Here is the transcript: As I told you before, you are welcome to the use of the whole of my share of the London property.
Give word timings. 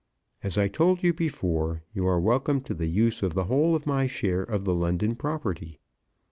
As 0.41 0.57
I 0.57 0.67
told 0.67 1.03
you 1.03 1.13
before, 1.13 1.83
you 1.93 2.07
are 2.07 2.19
welcome 2.19 2.61
to 2.61 2.73
the 2.73 2.87
use 2.87 3.21
of 3.21 3.35
the 3.35 3.43
whole 3.43 3.75
of 3.75 3.85
my 3.85 4.07
share 4.07 4.41
of 4.41 4.63
the 4.65 4.73
London 4.73 5.15
property. 5.15 5.79